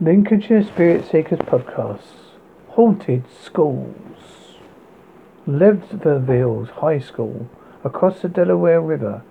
Lincolnshire 0.00 0.64
Spirit 0.64 1.04
Seekers 1.04 1.38
Podcasts. 1.40 2.30
Haunted 2.70 3.24
Schools. 3.44 4.56
Lambertville 5.46 6.68
High 6.70 6.98
School, 6.98 7.48
across 7.84 8.22
the 8.22 8.28
Delaware 8.28 8.80
River, 8.80 9.22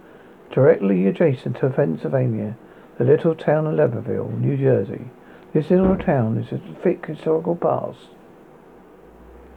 directly 0.51 1.07
adjacent 1.07 1.57
to 1.57 1.69
Pennsylvania, 1.71 2.55
the 2.97 3.03
little 3.03 3.33
town 3.33 3.65
of 3.65 3.73
Lambertville, 3.73 4.39
New 4.39 4.55
Jersey. 4.55 5.09
This 5.51 5.71
little 5.71 5.97
town 5.97 6.37
is 6.37 6.51
a 6.53 6.61
thick 6.81 7.07
historical 7.07 7.55
past. 7.55 8.09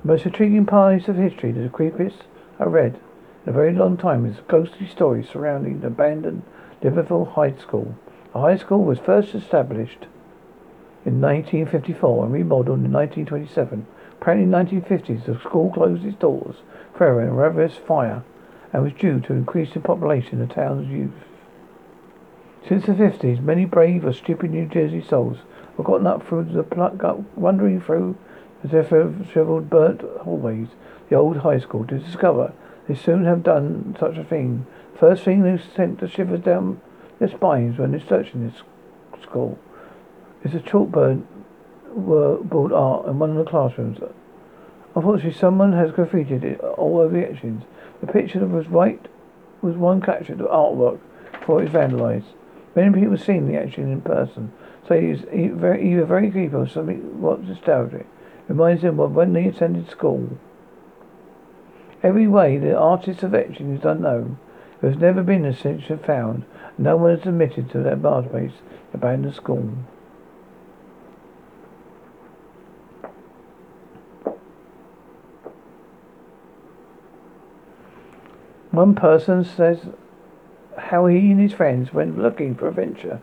The 0.02 0.08
most 0.08 0.24
intriguing 0.24 0.66
parts 0.66 1.06
of 1.06 1.16
history, 1.16 1.52
the 1.52 1.68
creepiest 1.68 2.22
I 2.58 2.64
read 2.64 2.98
in 3.44 3.50
a 3.50 3.52
very 3.52 3.74
long 3.74 3.98
time, 3.98 4.24
is 4.24 4.36
the 4.36 4.42
ghostly 4.42 4.88
stories 4.88 5.28
surrounding 5.28 5.80
the 5.80 5.88
abandoned 5.88 6.42
Lambertville 6.82 7.34
High 7.34 7.54
School. 7.60 7.94
The 8.32 8.40
high 8.40 8.56
school 8.56 8.82
was 8.82 8.98
first 8.98 9.34
established 9.34 10.06
in 11.06 11.20
1954 11.20 12.24
and 12.24 12.32
remodeled 12.32 12.78
in 12.78 12.92
1927. 12.92 13.86
Apparently 14.20 14.44
in 14.44 14.50
the 14.50 14.56
1950s, 14.56 15.26
the 15.26 15.38
school 15.40 15.70
closed 15.70 16.04
its 16.04 16.16
doors 16.16 16.56
forever 16.96 17.20
in 17.22 17.28
a 17.28 17.32
ravenous 17.32 17.76
fire 17.76 18.24
and 18.72 18.82
was 18.82 18.92
due 18.94 19.20
to 19.20 19.34
increasing 19.34 19.82
population 19.82 20.40
of 20.40 20.48
the 20.48 20.54
town's 20.54 20.88
youth. 20.88 21.12
Since 22.66 22.86
the 22.86 22.92
50s, 22.92 23.42
many 23.42 23.66
brave 23.66 24.04
or 24.06 24.14
stupid 24.14 24.50
New 24.50 24.66
Jersey 24.66 25.02
souls 25.02 25.38
have 25.76 25.84
gotten 25.84 26.06
up 26.06 26.26
through 26.26 26.44
the 26.44 26.62
pluck 26.62 27.04
up, 27.04 27.20
wandering 27.36 27.80
through 27.80 28.16
the 28.62 29.26
shriveled, 29.30 29.68
burnt 29.68 30.00
hallways, 30.22 30.68
the 31.10 31.16
old 31.16 31.38
high 31.38 31.58
school, 31.58 31.84
to 31.86 31.98
discover 31.98 32.54
they 32.88 32.94
soon 32.94 33.26
have 33.26 33.42
done 33.42 33.94
such 34.00 34.16
a 34.16 34.24
thing. 34.24 34.66
First 34.98 35.24
thing 35.24 35.42
they 35.42 35.62
sent 35.76 36.00
the 36.00 36.08
shivers 36.08 36.40
down 36.40 36.80
their 37.18 37.28
spines 37.28 37.78
when 37.78 37.90
they're 37.90 38.00
searching 38.00 38.48
this 38.48 38.62
school 39.22 39.58
is 40.44 40.54
a 40.54 40.60
chalkboard 40.60 41.24
board 41.94 42.72
art 42.72 43.06
in 43.06 43.18
one 43.18 43.30
of 43.30 43.36
the 43.36 43.50
classrooms. 43.50 43.98
Unfortunately, 44.94 45.32
someone 45.32 45.72
has 45.72 45.90
graffitied 45.90 46.44
it 46.44 46.60
all 46.60 47.00
over 47.00 47.14
the 47.14 47.28
etchings. 47.28 47.64
The 48.00 48.06
picture 48.06 48.46
was 48.46 48.68
right 48.68 49.00
was 49.62 49.76
one 49.76 50.00
captured 50.00 50.38
the 50.38 50.44
artwork 50.44 51.00
before 51.32 51.62
it 51.62 51.64
was 51.64 51.72
vandalized. 51.72 52.34
Many 52.76 52.92
people 52.92 53.16
have 53.16 53.24
seen 53.24 53.46
the 53.46 53.56
etching 53.56 53.90
in 53.90 54.02
person, 54.02 54.52
so 54.86 54.94
it's 54.94 55.22
very, 55.22 55.90
either 55.90 56.04
very 56.04 56.30
creepy 56.30 56.54
or 56.54 56.68
something 56.68 57.20
what 57.20 57.42
nostalgic. 57.42 58.02
It 58.02 58.06
reminds 58.48 58.82
them 58.82 59.00
of 59.00 59.12
when 59.12 59.32
they 59.32 59.46
attended 59.46 59.88
school. 59.88 60.38
Every 62.02 62.28
way 62.28 62.58
the 62.58 62.76
artist 62.76 63.22
of 63.22 63.34
etching 63.34 63.74
is 63.74 63.84
unknown. 63.84 64.38
There 64.80 64.90
has 64.90 65.00
never 65.00 65.22
been 65.22 65.46
a 65.46 65.54
signature 65.54 65.96
found. 65.96 66.44
No 66.76 66.96
one 66.96 67.16
has 67.16 67.26
admitted 67.26 67.70
to 67.70 67.78
their 67.78 67.96
birthplace, 67.96 68.52
abandoned 68.92 69.34
school. 69.34 69.72
One 78.74 78.96
person 78.96 79.44
says 79.44 79.86
how 80.76 81.06
he 81.06 81.30
and 81.30 81.40
his 81.40 81.52
friends 81.52 81.92
went 81.92 82.18
looking 82.18 82.56
for 82.56 82.66
adventure. 82.66 83.20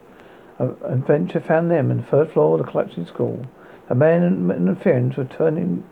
Adventure 0.59 1.41
found 1.41 1.69
them 1.69 1.91
in 1.91 1.97
the 1.97 2.03
third 2.03 2.31
floor 2.31 2.57
of 2.57 2.65
the 2.65 2.71
collapsing 2.71 3.05
school. 3.05 3.45
A 3.89 3.95
man 3.95 4.23
and 4.23 4.81
friends 4.81 5.17
were 5.17 5.25
turning 5.25 5.83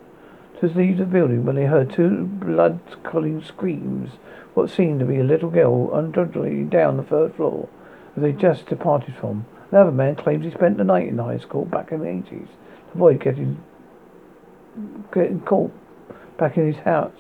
to 0.62 0.68
leave 0.68 0.98
the 0.98 1.06
building 1.06 1.46
when 1.46 1.58
they 1.58 1.66
heard 1.66 1.92
two 1.92 2.26
blood-curdling 2.26 3.44
screams. 3.44 4.12
What 4.54 4.70
seemed 4.70 5.02
to 5.02 5.06
be 5.06 5.20
a 5.20 5.26
little 5.26 5.50
girl 5.50 5.94
undulating 5.94 6.70
down 6.70 6.96
the 6.96 7.04
third 7.04 7.36
floor 7.36 7.68
as 8.16 8.24
they 8.24 8.32
just 8.32 8.66
departed 8.68 9.16
from. 9.16 9.46
Another 9.72 9.92
man 9.92 10.16
claims 10.16 10.46
he 10.46 10.52
spent 10.52 10.78
the 10.78 10.86
night 10.86 11.10
in 11.10 11.18
high 11.18 11.38
school 11.38 11.66
back 11.66 11.92
in 11.92 12.00
the 12.00 12.06
80s 12.06 12.30
to 12.30 12.48
avoid 12.94 13.20
getting 13.20 13.62
getting 15.14 15.42
caught 15.42 15.74
back 16.38 16.56
in 16.56 16.72
his 16.72 16.82
house, 16.84 17.12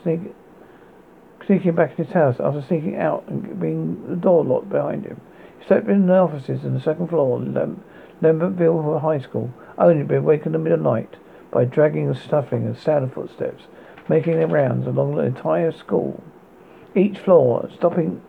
sneaking 1.45 1.73
back 1.73 1.97
in 1.97 2.05
his 2.05 2.13
house 2.13 2.39
after 2.39 2.61
sneaking 2.61 2.97
out 2.97 3.23
and 3.27 3.59
being 3.59 4.07
the 4.09 4.15
door 4.15 4.43
locked 4.43 4.69
behind 4.69 5.05
him. 5.05 5.19
He 5.59 5.65
slept 5.65 5.89
in 5.89 6.07
the 6.07 6.13
offices 6.13 6.65
on 6.65 6.73
the 6.73 6.79
second 6.79 7.07
floor 7.07 7.41
of 7.41 7.47
Lem- 7.47 7.83
Lambertville 8.21 9.01
High 9.01 9.19
School, 9.19 9.51
only 9.77 10.03
to 10.03 10.07
be 10.07 10.15
awakened 10.15 10.55
in 10.55 10.63
the 10.63 10.69
middle 10.69 10.79
of 10.79 10.83
the 10.83 10.89
night 10.89 11.15
by 11.51 11.65
dragging 11.65 12.07
and 12.07 12.17
stuffing 12.17 12.65
and 12.65 12.77
sound 12.77 13.05
of 13.05 13.13
footsteps, 13.13 13.63
making 14.07 14.33
their 14.33 14.47
rounds 14.47 14.87
along 14.87 15.15
the 15.15 15.23
entire 15.23 15.71
school. 15.71 16.23
Each 16.95 17.17
floor, 17.17 17.69
stopping 17.75 18.21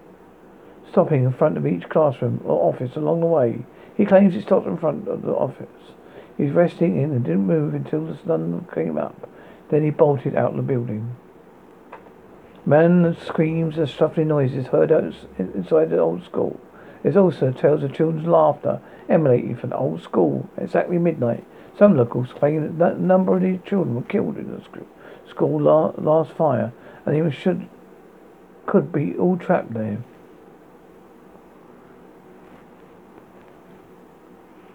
stopping 0.90 1.24
in 1.24 1.32
front 1.32 1.56
of 1.56 1.66
each 1.66 1.88
classroom 1.88 2.40
or 2.44 2.68
office 2.68 2.96
along 2.96 3.20
the 3.20 3.26
way. 3.26 3.64
He 3.96 4.04
claims 4.04 4.34
he 4.34 4.40
stopped 4.40 4.66
in 4.66 4.76
front 4.76 5.06
of 5.08 5.22
the 5.22 5.32
office. 5.32 5.66
He 6.36 6.44
was 6.44 6.52
resting 6.52 7.00
in 7.00 7.12
and 7.12 7.24
didn't 7.24 7.46
move 7.46 7.74
until 7.74 8.04
the 8.06 8.18
sun 8.26 8.66
came 8.74 8.98
up. 8.98 9.28
Then 9.70 9.84
he 9.84 9.90
bolted 9.90 10.34
out 10.34 10.50
of 10.50 10.56
the 10.56 10.62
building. 10.62 11.16
Man 12.66 13.16
screams 13.26 13.78
and 13.78 13.88
shuffling 13.88 14.28
noises 14.28 14.66
heard 14.66 14.90
inside 15.38 15.90
the 15.90 15.98
old 15.98 16.24
school. 16.24 16.60
There's 17.02 17.16
also 17.16 17.50
tales 17.50 17.82
of 17.82 17.94
children's 17.94 18.26
laughter 18.26 18.80
emanating 19.08 19.56
from 19.56 19.70
the 19.70 19.76
old 19.76 20.02
school 20.02 20.48
at 20.56 20.64
exactly 20.64 20.98
midnight. 20.98 21.44
Some 21.78 21.96
locals 21.96 22.32
claim 22.32 22.78
that 22.78 22.94
a 22.94 23.02
number 23.02 23.34
of 23.36 23.42
these 23.42 23.60
children 23.64 23.94
were 23.94 24.02
killed 24.02 24.36
in 24.36 24.50
the 24.50 24.62
school 25.28 25.60
last 25.60 26.32
fire, 26.32 26.72
and 27.06 27.14
they 27.16 27.30
should 27.34 27.68
could 28.66 28.92
be 28.92 29.16
all 29.16 29.36
trapped 29.36 29.72
there. 29.72 29.98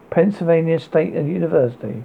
Pennsylvania 0.09 0.79
State 0.79 1.13
University. 1.13 2.03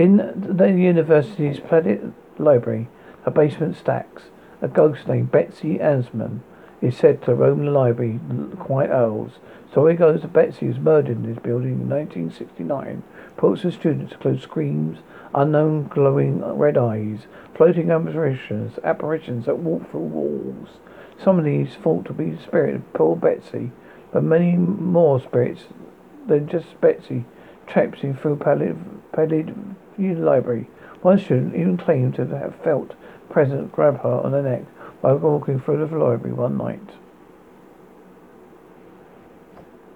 In 0.00 0.16
the 0.56 0.72
university's 0.72 1.60
Planet 1.60 2.00
Library, 2.38 2.88
a 3.26 3.30
basement 3.30 3.76
stacks. 3.76 4.30
A 4.62 4.66
ghost 4.66 5.06
named 5.06 5.30
Betsy 5.30 5.76
Ansman 5.76 6.40
is 6.80 6.96
said 6.96 7.20
to 7.24 7.34
roam 7.34 7.66
the 7.66 7.70
library, 7.70 8.18
quite 8.56 8.88
quiet 8.88 8.90
So 8.90 9.30
Story 9.72 9.96
goes 9.96 10.22
that 10.22 10.32
Betsy 10.32 10.68
was 10.68 10.78
murdered 10.78 11.18
in 11.18 11.22
this 11.24 11.42
building 11.42 11.72
in 11.72 11.90
1969. 11.90 13.02
Reports 13.26 13.64
of 13.64 13.74
students 13.74 14.14
include 14.14 14.40
screams, 14.40 15.00
unknown 15.34 15.88
glowing 15.88 16.42
red 16.56 16.78
eyes, 16.78 17.26
floating 17.54 17.90
apparitions, 17.90 18.78
apparitions 18.82 19.44
that 19.44 19.58
walk 19.58 19.90
through 19.90 20.00
walls. 20.00 20.68
Some 21.22 21.38
of 21.38 21.44
these 21.44 21.74
thought 21.74 22.06
to 22.06 22.14
be 22.14 22.30
the 22.30 22.42
spirit 22.42 22.76
of 22.76 22.92
poor 22.94 23.16
Betsy, 23.16 23.70
but 24.12 24.22
many 24.22 24.52
more 24.56 25.20
spirits 25.20 25.64
than 26.26 26.48
just 26.48 26.80
Betsy 26.80 27.26
traipsing 27.70 28.14
through 28.14 28.36
Pattee 28.36 28.74
Library. 29.98 30.68
One 31.02 31.18
student 31.18 31.54
even 31.54 31.76
claimed 31.76 32.14
to 32.16 32.26
have 32.26 32.54
felt 32.56 32.92
present 33.30 33.72
grab 33.72 34.02
her 34.02 34.20
on 34.24 34.32
the 34.32 34.42
neck 34.42 34.64
while 35.00 35.16
walking 35.16 35.60
through 35.60 35.86
the 35.86 35.96
library 35.96 36.34
one 36.34 36.58
night. 36.58 36.90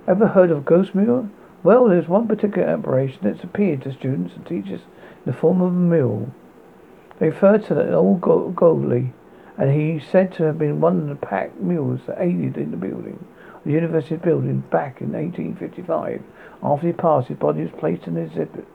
Ever 0.07 0.29
heard 0.29 0.51
of 0.51 0.65
ghost 0.65 0.95
mule? 0.95 1.29
Well, 1.63 1.89
there's 1.89 2.09
one 2.09 2.29
particular 2.29 2.69
apparition 2.69 3.21
that's 3.23 3.43
appeared 3.43 3.83
to 3.83 3.93
students 3.93 4.35
and 4.35 4.47
teachers 4.47 4.81
in 4.81 5.33
the 5.33 5.33
form 5.33 5.61
of 5.61 5.69
a 5.69 5.73
mule. 5.73 6.31
They 7.19 7.31
refer 7.31 7.59
to 7.59 7.75
the 7.75 7.95
old 7.95 8.21
Goldley, 8.21 9.13
and 9.57 9.73
he 9.73 9.99
said 9.99 10.33
to 10.35 10.45
have 10.45 10.59
been 10.59 10.81
one 10.81 11.01
of 11.01 11.09
the 11.09 11.27
pack 11.27 11.59
mules 11.59 12.01
that 12.07 12.21
aided 12.21 12.57
in 12.57 12.71
the 12.71 12.77
building 12.77 13.25
the 13.65 13.73
university 13.73 14.17
building 14.17 14.61
back 14.71 15.01
in 15.01 15.13
1855. 15.13 16.23
After 16.63 16.87
he 16.87 16.93
passed, 16.93 17.29
his 17.29 17.39
body 17.39 17.63
was 17.63 17.73
placed 17.79 18.07
in 18.07 18.17
an 18.17 18.27
exhibit. 18.27 18.67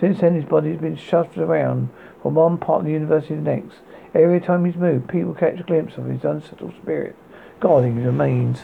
Since 0.00 0.20
then, 0.20 0.34
his 0.34 0.44
body 0.44 0.70
has 0.70 0.80
been 0.80 0.96
shoved 0.96 1.38
around 1.38 1.90
from 2.22 2.34
one 2.34 2.58
part 2.58 2.80
of 2.80 2.86
the 2.86 2.92
university 2.92 3.34
to 3.34 3.40
the 3.40 3.50
next. 3.50 3.76
Every 4.14 4.40
time 4.40 4.64
he's 4.64 4.76
moved, 4.76 5.08
people 5.08 5.34
catch 5.34 5.60
a 5.60 5.64
glimpse 5.64 5.96
of 5.96 6.06
his 6.06 6.24
unsettled 6.24 6.74
spirit 6.82 7.16
guarding 7.60 7.96
his 7.96 8.04
remains. 8.04 8.60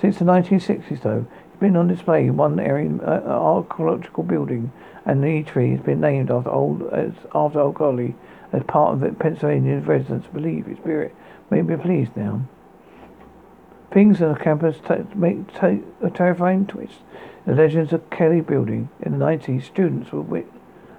Since 0.00 0.18
the 0.18 0.24
1960s, 0.24 1.02
though, 1.02 1.26
he's 1.50 1.60
been 1.60 1.76
on 1.76 1.88
display 1.88 2.26
in 2.26 2.36
one 2.36 2.60
area 2.60 2.90
uh, 3.02 3.28
archaeological 3.28 4.22
building, 4.22 4.72
and 5.04 5.22
the 5.22 5.42
tree 5.42 5.72
has 5.72 5.80
been 5.80 6.00
named 6.00 6.30
after 6.30 6.50
old 6.50 6.82
as, 6.92 7.12
after 7.34 7.60
Old 7.60 7.74
Coaly 7.74 8.14
as 8.52 8.62
part 8.64 8.94
of 8.94 9.00
the 9.00 9.10
Pennsylvania 9.10 9.80
residents 9.80 10.28
believe 10.28 10.66
his 10.66 10.78
spirit 10.78 11.14
may 11.50 11.62
be 11.62 11.76
pleased 11.76 12.16
now. 12.16 12.46
Things 13.94 14.20
on 14.20 14.32
the 14.32 14.40
campus 14.40 14.78
t- 14.88 15.04
make 15.14 15.54
t- 15.54 15.84
a 16.02 16.10
terrifying 16.10 16.66
twist. 16.66 16.96
The 17.46 17.54
legends 17.54 17.92
of 17.92 18.10
Kelly 18.10 18.40
Building 18.40 18.88
in 19.00 19.12
the 19.12 19.24
90s, 19.24 19.62
students 19.62 20.10
were 20.10 20.20
wit- 20.20 20.50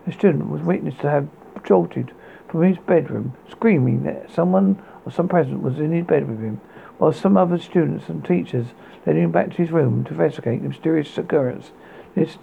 a 0.07 0.13
student 0.13 0.49
was 0.49 0.61
witnessed 0.61 1.01
to 1.01 1.09
have 1.09 1.27
jolted 1.65 2.13
from 2.47 2.61
his 2.63 2.77
bedroom, 2.77 3.33
screaming 3.49 4.03
that 4.03 4.31
someone 4.31 4.81
or 5.05 5.11
some 5.11 5.27
present 5.27 5.61
was 5.61 5.77
in 5.77 5.91
his 5.91 6.05
bed 6.05 6.29
with 6.29 6.39
him, 6.39 6.61
while 6.97 7.11
some 7.11 7.35
other 7.35 7.57
students 7.57 8.07
and 8.07 8.23
teachers 8.23 8.67
led 9.05 9.17
him 9.17 9.29
back 9.29 9.49
to 9.49 9.57
his 9.57 9.73
room 9.73 10.05
to 10.05 10.11
investigate 10.11 10.61
the 10.61 10.69
mysterious 10.69 11.17
occurrence. 11.17 11.71
This 12.15 12.37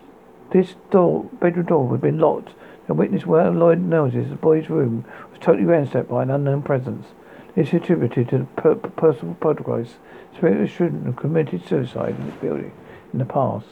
this 0.50 0.74
door, 0.90 1.24
bedroom 1.40 1.64
door, 1.64 1.90
had 1.92 2.02
been 2.02 2.18
locked. 2.18 2.50
The 2.88 2.92
witness 2.92 3.24
were 3.24 3.48
Lloyd 3.48 3.80
noticed 3.80 4.28
the 4.28 4.36
boy's 4.36 4.68
room 4.68 5.06
was 5.30 5.40
totally 5.40 5.64
ransacked 5.64 6.10
by 6.10 6.24
an 6.24 6.30
unknown 6.30 6.60
presence. 6.60 7.06
This 7.54 7.68
is 7.68 7.74
attributed 7.74 8.28
to 8.30 8.38
the 8.38 8.44
per- 8.44 8.74
personal 8.74 9.34
poltergeist, 9.34 9.96
spirit 10.34 10.62
of 10.62 10.70
student 10.70 11.04
who 11.04 11.12
committed 11.12 11.66
suicide 11.66 12.16
in 12.18 12.26
the 12.26 12.32
building 12.32 12.72
in 13.12 13.18
the 13.18 13.24
past. 13.24 13.66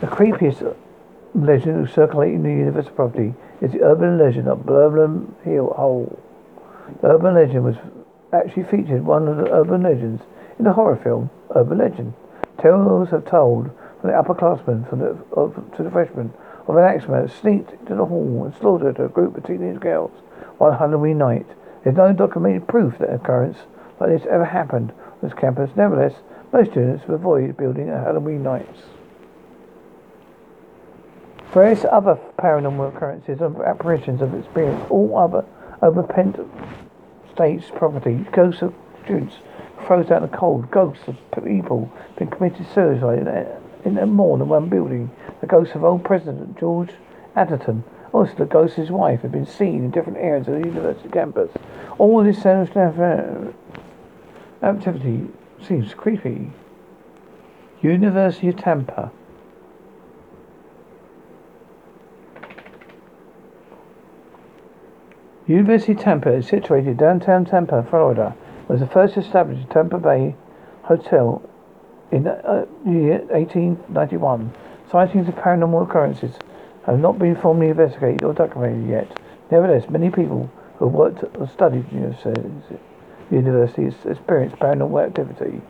The 0.00 0.06
creepiest 0.06 0.76
legend 1.34 1.90
circulating 1.90 2.42
the 2.42 2.50
university 2.50 2.94
property 2.94 3.34
is 3.60 3.72
the 3.72 3.82
urban 3.82 4.18
legend 4.18 4.48
of 4.48 4.64
Burnham 4.64 5.34
Hill 5.42 5.72
Hole. 5.76 6.18
The 7.00 7.08
urban 7.08 7.34
legend 7.34 7.64
was 7.64 7.76
actually 8.32 8.64
featured 8.64 9.04
one 9.04 9.26
of 9.26 9.36
the 9.36 9.52
urban 9.52 9.82
legends 9.82 10.22
in 10.58 10.64
the 10.64 10.72
horror 10.72 10.96
film 10.96 11.30
Urban 11.54 11.78
Legend. 11.78 12.14
Tales 12.60 13.10
have 13.10 13.24
told 13.26 13.70
from 14.00 14.10
the 14.10 14.16
upperclassmen 14.16 14.88
from 14.88 15.00
the, 15.00 15.16
of, 15.32 15.54
to 15.76 15.82
the 15.82 15.90
freshmen 15.90 16.32
of 16.66 16.76
an 16.76 16.84
axeman 16.84 17.26
that 17.26 17.32
sneaked 17.32 17.72
into 17.72 17.94
the 17.94 18.04
hall 18.04 18.44
and 18.44 18.54
slaughtered 18.56 18.98
a 19.00 19.08
group 19.08 19.36
of 19.36 19.44
teenage 19.44 19.80
girls 19.80 20.12
one 20.58 20.76
Halloween 20.78 21.18
night. 21.18 21.46
There's 21.84 21.96
no 21.96 22.12
documented 22.14 22.66
proof 22.66 22.98
that 22.98 23.10
an 23.10 23.16
occurrence 23.16 23.58
like 24.00 24.10
this 24.10 24.26
ever 24.28 24.44
happened 24.44 24.90
on 24.90 25.18
this 25.22 25.34
campus. 25.34 25.70
Nevertheless, 25.76 26.14
most 26.52 26.70
students 26.70 27.04
avoid 27.08 27.56
building 27.56 27.90
at 27.90 28.04
Halloween 28.04 28.42
nights. 28.42 28.80
Various 31.52 31.84
other 31.84 32.18
paranormal 32.38 32.96
occurrences 32.96 33.40
and 33.40 33.56
apparitions 33.58 34.20
have 34.20 34.34
experienced 34.34 34.90
all 34.90 35.16
other 35.16 35.44
over 35.82 36.02
Penn 36.02 36.34
State's 37.32 37.70
property. 37.70 38.26
Ghosts 38.32 38.62
of 38.62 38.74
students 39.04 39.36
froze 39.86 40.10
out 40.10 40.22
in 40.22 40.30
the 40.30 40.36
cold. 40.36 40.70
Ghosts 40.70 41.06
of 41.06 41.16
people 41.44 41.92
been 42.16 42.28
committed 42.28 42.66
suicide 42.74 43.28
in, 43.84 43.98
in 43.98 44.10
more 44.10 44.38
than 44.38 44.48
one 44.48 44.68
building. 44.68 45.10
The 45.40 45.46
ghost 45.46 45.74
of 45.74 45.84
old 45.84 46.02
President 46.02 46.58
George 46.58 46.90
Atherton. 47.36 47.84
Also, 48.14 48.32
the 48.36 48.44
ghost 48.44 48.78
of 48.78 48.84
his 48.84 48.92
wife 48.92 49.22
had 49.22 49.32
been 49.32 49.44
seen 49.44 49.86
in 49.86 49.90
different 49.90 50.18
areas 50.18 50.46
of 50.46 50.54
the 50.54 50.68
university 50.68 51.08
campus. 51.08 51.50
All 51.98 52.22
this 52.22 52.40
sounds 52.40 52.70
activity 54.62 55.26
seems 55.60 55.92
creepy. 55.94 56.52
University 57.82 58.48
of 58.48 58.56
Tampa. 58.56 59.10
University 65.48 65.92
of 65.92 65.98
Tampa 65.98 66.32
is 66.34 66.46
situated 66.46 66.96
downtown 66.96 67.44
Tampa, 67.44 67.82
Florida. 67.82 68.36
It 68.62 68.68
was 68.68 68.78
the 68.78 68.86
first 68.86 69.16
established 69.16 69.68
Tampa 69.70 69.98
Bay 69.98 70.36
hotel 70.84 71.42
in 72.12 72.28
uh, 72.28 72.64
year 72.86 73.18
1891. 73.30 74.54
Sightings 74.88 75.26
of 75.26 75.34
paranormal 75.34 75.82
occurrences 75.82 76.36
have 76.86 76.98
not 76.98 77.18
been 77.18 77.36
formally 77.36 77.68
investigated 77.68 78.22
or 78.22 78.32
documented 78.32 78.88
yet. 78.88 79.20
Nevertheless, 79.50 79.88
many 79.88 80.10
people 80.10 80.50
who 80.78 80.86
have 80.86 80.94
worked 80.94 81.24
or 81.36 81.48
studied 81.48 81.86
in 81.92 82.14
universities 83.30 83.94
experience 84.04 84.54
paranormal 84.54 85.06
activity. 85.06 85.60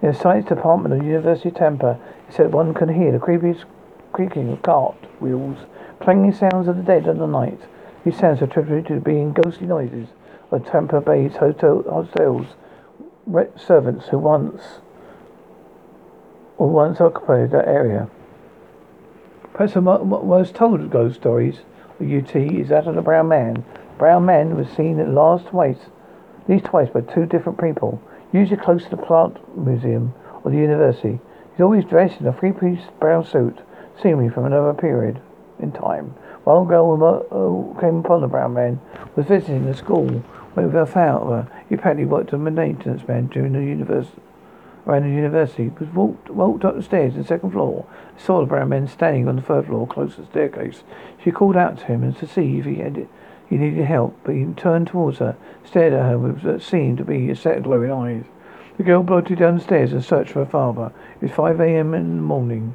In 0.00 0.12
the 0.12 0.14
science 0.14 0.46
department 0.46 0.94
of 0.94 1.00
the 1.00 1.06
University 1.06 1.48
of 1.48 1.56
Tampa, 1.56 1.98
it 2.28 2.34
said 2.34 2.52
one 2.52 2.72
can 2.72 2.88
hear 2.88 3.12
the 3.12 3.18
creepiest 3.18 3.64
creaking 4.12 4.50
of 4.50 4.62
cart 4.62 4.96
wheels, 5.20 5.58
clanging 6.00 6.32
sounds 6.32 6.68
of 6.68 6.76
the 6.76 6.82
dead 6.82 7.06
in 7.06 7.18
the 7.18 7.26
night. 7.26 7.60
These 8.04 8.18
sounds 8.18 8.40
are 8.40 8.44
attributed 8.44 8.86
to 8.86 9.00
being 9.00 9.32
ghostly 9.32 9.66
noises 9.66 10.08
of 10.50 10.64
Tampa 10.64 11.00
Bay's 11.00 11.36
hotel 11.36 11.82
hotels 11.82 12.46
servants 13.56 14.06
who 14.08 14.18
once 14.18 14.80
or 16.56 16.70
once 16.70 17.00
occupied 17.00 17.50
that 17.50 17.68
area. 17.68 18.08
The 19.58 19.80
most 19.80 20.54
told 20.54 20.88
ghost 20.88 21.16
stories 21.16 21.62
UT 22.00 22.36
is 22.36 22.68
that 22.68 22.86
of 22.86 22.94
the 22.94 23.02
brown 23.02 23.26
man. 23.26 23.64
Brown 23.98 24.24
man 24.24 24.56
was 24.56 24.68
seen 24.68 25.00
at 25.00 25.08
last 25.08 25.46
twice, 25.46 25.80
at 26.42 26.48
least 26.48 26.66
twice 26.66 26.88
by 26.90 27.00
two 27.00 27.26
different 27.26 27.60
people, 27.60 28.00
usually 28.32 28.60
close 28.60 28.84
to 28.84 28.90
the 28.90 28.96
plant 28.96 29.36
museum 29.58 30.14
or 30.44 30.52
the 30.52 30.58
university. 30.58 31.18
He's 31.50 31.60
always 31.60 31.84
dressed 31.84 32.20
in 32.20 32.28
a 32.28 32.32
three-piece 32.32 32.84
brown 33.00 33.24
suit, 33.24 33.58
seemingly 34.00 34.28
from 34.28 34.44
another 34.44 34.74
period 34.74 35.20
in 35.58 35.72
time. 35.72 36.14
One 36.44 36.68
girl 36.68 36.96
who 36.96 37.74
uh, 37.74 37.80
came 37.80 37.96
upon 37.96 38.20
the 38.20 38.28
brown 38.28 38.54
man 38.54 38.80
was 39.16 39.26
visiting 39.26 39.66
the 39.66 39.74
school 39.74 40.06
when 40.54 40.72
we 40.72 40.86
found 40.86 41.30
her. 41.30 41.64
He 41.68 41.74
apparently 41.74 42.04
worked 42.04 42.28
as 42.28 42.34
a 42.34 42.38
maintenance 42.38 43.08
man 43.08 43.26
during 43.26 43.54
the 43.54 43.64
university. 43.64 44.22
Around 44.88 45.02
the 45.02 45.10
university, 45.10 45.70
was 45.78 45.90
walked 45.90 46.30
walked 46.30 46.64
up 46.64 46.74
the 46.74 46.82
stairs 46.82 47.12
to 47.12 47.18
the 47.18 47.26
second 47.26 47.50
floor. 47.50 47.84
Saw 48.16 48.40
the 48.40 48.46
brown 48.46 48.70
man 48.70 48.88
standing 48.88 49.28
on 49.28 49.36
the 49.36 49.42
third 49.42 49.66
floor, 49.66 49.86
close 49.86 50.14
to 50.14 50.22
the 50.22 50.26
staircase. 50.28 50.82
She 51.22 51.30
called 51.30 51.58
out 51.58 51.76
to 51.80 51.84
him 51.84 52.02
and 52.02 52.16
to 52.16 52.26
see 52.26 52.58
if 52.58 52.64
he 52.64 52.76
had 52.76 53.06
he 53.46 53.58
needed 53.58 53.84
help, 53.84 54.18
but 54.24 54.34
he 54.34 54.46
turned 54.56 54.86
towards 54.86 55.18
her, 55.18 55.36
stared 55.62 55.92
at 55.92 56.06
her 56.06 56.18
with 56.18 56.42
what 56.42 56.62
seemed 56.62 56.96
to 56.98 57.04
be 57.04 57.28
a 57.28 57.36
set 57.36 57.58
of 57.58 57.64
glowing 57.64 57.92
eyes. 57.92 58.24
The 58.78 58.82
girl 58.82 59.02
bolted 59.02 59.38
downstairs 59.38 59.92
and 59.92 60.02
searched 60.02 60.30
for 60.30 60.44
her 60.44 60.50
father. 60.50 60.90
It 61.16 61.22
was 61.22 61.32
five 61.32 61.60
a.m. 61.60 61.92
in 61.92 62.16
the 62.16 62.22
morning. 62.22 62.74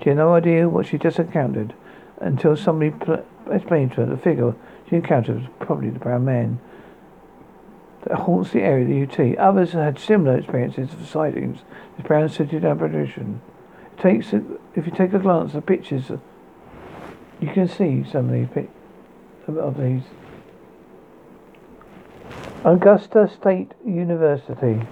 She 0.00 0.10
had 0.10 0.18
no 0.18 0.34
idea 0.34 0.68
what 0.68 0.86
she 0.86 0.98
just 0.98 1.18
encountered 1.18 1.74
until 2.18 2.56
somebody 2.56 2.92
pl- 2.92 3.24
explained 3.50 3.90
to 3.92 4.02
her 4.02 4.06
the 4.06 4.16
figure 4.16 4.54
she 4.88 4.94
encountered 4.94 5.36
was 5.36 5.46
probably 5.58 5.90
the 5.90 5.98
brown 5.98 6.24
man 6.24 6.60
that 8.04 8.18
haunts 8.18 8.50
the 8.50 8.62
area 8.62 9.02
of 9.02 9.16
the 9.16 9.24
UT. 9.24 9.38
Others 9.38 9.72
had 9.72 9.98
similar 9.98 10.38
experiences 10.38 10.92
of 10.92 11.06
sightings. 11.06 11.60
This 11.96 12.06
brown 12.06 12.28
suited 12.28 12.64
apparition. 12.64 13.40
It 13.96 14.02
takes 14.02 14.32
a, 14.32 14.42
if 14.74 14.86
you 14.86 14.92
take 14.92 15.12
a 15.12 15.18
glance 15.18 15.50
at 15.50 15.56
the 15.56 15.62
pictures, 15.62 16.10
you 17.40 17.52
can 17.52 17.68
see 17.68 18.04
some 18.10 18.30
of 18.30 18.32
these 18.32 18.66
of 19.48 19.76
these. 19.78 20.02
Augusta 22.64 23.28
State 23.28 23.72
University. 23.84 24.86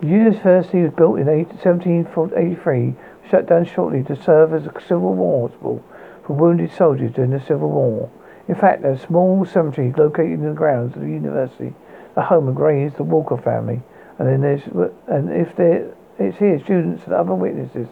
The 0.00 0.06
university 0.06 0.82
was 0.82 0.92
built 0.92 1.18
in 1.18 1.26
1783 1.26 2.94
shut 3.30 3.46
down 3.46 3.64
shortly 3.64 4.02
to 4.02 4.20
serve 4.20 4.52
as 4.52 4.66
a 4.66 4.72
Civil 4.80 5.14
War 5.14 5.48
hospital 5.48 5.84
for 6.26 6.34
wounded 6.34 6.72
soldiers 6.72 7.12
during 7.12 7.30
the 7.30 7.40
Civil 7.40 7.70
War. 7.70 8.10
In 8.48 8.54
fact, 8.54 8.82
there's 8.82 9.02
a 9.02 9.06
small 9.06 9.44
cemetery 9.44 9.92
located 9.96 10.32
in 10.32 10.44
the 10.44 10.52
grounds 10.52 10.94
of 10.96 11.02
the 11.02 11.08
university, 11.08 11.74
the 12.14 12.22
home 12.22 12.48
of 12.48 12.54
Gray's 12.54 12.92
the 12.94 13.02
Walker 13.02 13.38
family, 13.38 13.80
and 14.18 14.28
then 14.28 14.40
there's 14.42 14.62
and 15.06 15.30
if 15.32 15.56
there 15.56 15.92
it's 16.18 16.38
here 16.38 16.60
students 16.60 17.04
and 17.04 17.14
other 17.14 17.34
witnesses 17.34 17.88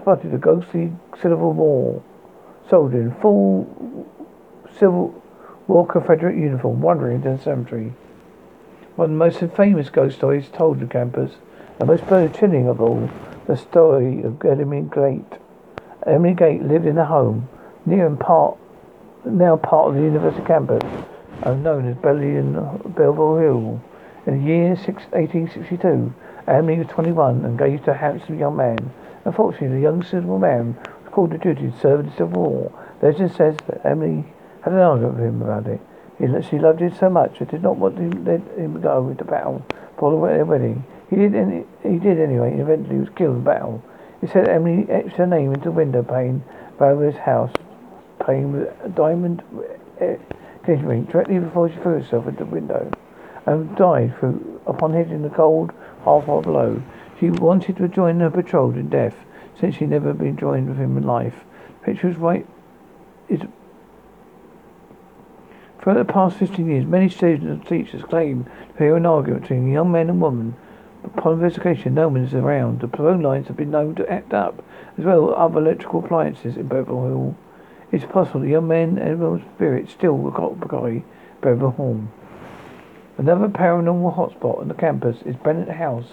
spotted 0.00 0.32
a 0.32 0.38
ghostly 0.38 0.92
Civil 1.20 1.52
War 1.52 2.02
soldier 2.68 3.00
in 3.00 3.14
full 3.16 4.06
Civil 4.78 5.22
War 5.66 5.86
Confederate 5.86 6.36
uniform 6.36 6.80
wandering 6.80 7.16
into 7.16 7.30
the 7.30 7.42
cemetery. 7.42 7.92
One 8.94 9.06
of 9.06 9.10
the 9.10 9.16
most 9.16 9.56
famous 9.56 9.90
ghost 9.90 10.16
stories 10.16 10.48
told 10.48 10.80
to 10.80 10.86
campus, 10.86 11.32
the 11.78 11.84
most 11.84 12.04
chilling 12.34 12.68
of 12.68 12.80
all, 12.80 13.10
the 13.46 13.56
story 13.56 14.22
of 14.22 14.42
Emily 14.44 14.82
Galt. 14.82 15.38
Emily 16.06 16.34
Galt 16.34 16.62
lived 16.62 16.86
in 16.86 16.96
a 16.96 17.04
home 17.04 17.48
near 17.84 18.06
and 18.06 18.18
part, 18.18 18.56
now 19.26 19.56
part 19.56 19.88
of 19.88 19.94
the 19.94 20.02
university 20.02 20.44
campus, 20.46 20.82
uh, 20.84 21.50
and 21.50 21.62
known 21.62 21.88
as 21.88 21.96
Belleville 21.96 23.36
uh, 23.36 23.40
Hill. 23.40 23.82
In 24.26 24.38
the 24.38 24.44
year 24.44 24.68
1862, 24.70 26.14
Emily 26.46 26.78
was 26.78 26.86
21 26.88 27.36
and 27.36 27.44
engaged 27.44 27.84
to 27.84 27.90
a 27.90 27.94
handsome 27.94 28.38
young 28.38 28.56
man. 28.56 28.92
Unfortunately, 29.24 29.76
the 29.76 29.82
young 29.82 30.02
suitable 30.02 30.38
man 30.38 30.76
was 31.04 31.12
called 31.12 31.30
to 31.32 31.38
duty 31.38 31.70
to 31.70 31.78
serve 31.78 32.00
in 32.00 32.06
the 32.06 32.12
Civil 32.12 32.42
War. 32.42 32.72
Legend 33.02 33.32
says 33.32 33.56
that 33.66 33.84
Emily 33.84 34.24
had 34.62 34.72
an 34.72 34.78
argument 34.80 35.14
with 35.14 35.24
him 35.24 35.42
about 35.42 35.66
it. 35.66 35.80
He, 36.18 36.26
she 36.48 36.58
loved 36.58 36.80
him 36.80 36.94
so 36.94 37.10
much 37.10 37.38
that 37.38 37.50
did 37.50 37.62
not 37.62 37.76
want 37.76 37.98
him 37.98 38.12
to 38.12 38.30
let 38.30 38.40
him 38.58 38.80
go 38.80 39.08
into 39.08 39.24
battle 39.24 39.64
for 39.98 40.10
the 40.10 40.16
wedding. 40.16 40.84
He 41.10 41.16
did, 41.16 41.34
any, 41.34 41.64
he 41.82 41.98
did 41.98 42.18
anyway, 42.18 42.52
and 42.52 42.60
eventually 42.60 42.98
was 42.98 43.10
killed 43.10 43.36
in 43.36 43.44
battle. 43.44 43.82
He 44.20 44.26
said 44.26 44.48
Emily 44.48 44.86
etched 44.90 45.16
her 45.16 45.26
name 45.26 45.52
into 45.52 45.66
the 45.66 45.72
window 45.72 46.02
pane 46.02 46.42
of 46.80 47.00
his 47.00 47.16
house, 47.16 47.52
pane 48.24 48.52
with 48.52 48.68
a 48.84 48.88
diamond 48.88 49.42
eh, 50.00 50.16
glittering 50.64 51.04
directly 51.04 51.38
before 51.38 51.68
she 51.68 51.76
threw 51.76 52.00
herself 52.00 52.26
at 52.26 52.38
the 52.38 52.44
window, 52.44 52.90
and 53.46 53.76
died 53.76 54.18
through, 54.18 54.60
upon 54.66 54.92
hitting 54.92 55.22
the 55.22 55.30
cold 55.30 55.72
half 56.04 56.28
hour 56.28 56.42
below. 56.42 56.82
She 57.18 57.30
wanted 57.30 57.76
to 57.78 57.88
join 57.88 58.20
her 58.20 58.30
betrothed 58.30 58.76
in 58.76 58.88
death, 58.88 59.16
since 59.58 59.76
she 59.76 59.86
never 59.86 60.12
been 60.12 60.36
joined 60.36 60.68
with 60.68 60.78
him 60.78 60.96
in 60.96 61.04
life. 61.04 61.44
Picture 61.82 62.10
right. 62.10 62.46
For 65.78 65.94
the 65.94 66.04
past 66.04 66.36
15 66.38 66.68
years, 66.68 66.84
many 66.84 67.08
students 67.08 67.46
and 67.46 67.66
teachers 67.66 68.02
claim 68.02 68.44
to 68.76 68.82
hear 68.82 68.96
an 68.96 69.06
argument 69.06 69.42
between 69.42 69.70
young 69.70 69.92
man 69.92 70.10
and 70.10 70.20
woman 70.20 70.56
Upon 71.06 71.34
investigation, 71.34 71.94
no 71.94 72.08
one 72.08 72.24
is 72.24 72.34
around. 72.34 72.80
The 72.80 72.88
phone 72.88 73.22
lines 73.22 73.46
have 73.46 73.56
been 73.56 73.70
known 73.70 73.94
to 73.94 74.12
act 74.12 74.34
up, 74.34 74.62
as 74.98 75.04
well 75.04 75.30
as 75.30 75.34
other 75.38 75.60
electrical 75.60 76.04
appliances 76.04 76.56
in 76.56 76.66
Beverly 76.66 77.08
Hill. 77.08 77.36
It's 77.96 78.04
possible 78.04 78.40
the 78.40 78.50
young 78.50 78.68
man 78.68 78.98
and 78.98 79.42
spirit 79.54 79.88
still 79.88 80.26
occupy 80.36 80.98
Beverly 81.40 81.72
Hall. 81.72 82.02
Another 83.16 83.48
paranormal 83.48 84.14
hotspot 84.14 84.60
on 84.60 84.68
the 84.68 84.74
campus 84.74 85.22
is 85.24 85.34
Benet 85.36 85.70
House, 85.70 86.10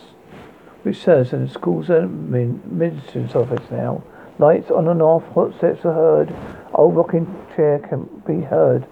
which 0.84 0.96
serves 0.96 1.34
as 1.34 1.50
the 1.50 1.54
school's 1.54 1.90
administrator's 1.90 3.36
office 3.36 3.70
now. 3.70 4.02
Lights 4.40 4.72
on 4.72 4.88
and 4.88 5.02
off, 5.02 5.26
footsteps 5.34 5.84
are 5.84 5.94
heard, 5.94 6.34
old 6.74 6.96
rocking 6.96 7.28
chair 7.54 7.80
can 7.80 8.06
be 8.26 8.40
heard 8.40 8.88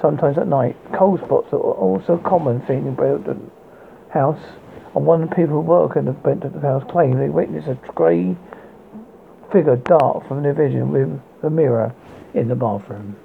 sometimes 0.00 0.38
at 0.38 0.46
night. 0.46 0.76
Cold 0.92 1.18
spots 1.24 1.52
are 1.52 1.58
also 1.58 2.16
common 2.16 2.62
in 2.68 2.94
Belden 2.94 3.50
House. 4.10 4.40
And 4.94 5.04
one 5.04 5.24
of 5.24 5.30
the 5.30 5.34
people 5.34 5.56
who 5.56 5.62
work 5.62 5.96
in 5.96 6.04
the 6.04 6.12
Benton 6.12 6.60
House 6.60 6.84
claim 6.88 7.18
they 7.18 7.28
witnessed 7.28 7.66
a 7.66 7.74
grey 7.90 8.36
figure 9.50 9.74
dart 9.74 10.28
from 10.28 10.44
the 10.44 10.52
vision 10.52 10.92
with 10.92 11.20
a 11.42 11.50
mirror 11.50 11.92
in 12.36 12.48
the 12.48 12.54
bathroom. 12.54 13.16